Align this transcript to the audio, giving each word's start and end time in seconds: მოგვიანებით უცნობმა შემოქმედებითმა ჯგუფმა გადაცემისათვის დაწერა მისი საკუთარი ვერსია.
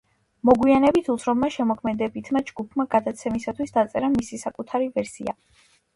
მოგვიანებით 0.49 1.09
უცნობმა 1.13 1.49
შემოქმედებითმა 1.57 2.43
ჯგუფმა 2.49 2.85
გადაცემისათვის 2.95 3.77
დაწერა 3.77 4.11
მისი 4.15 4.41
საკუთარი 4.45 4.89
ვერსია. 4.97 5.37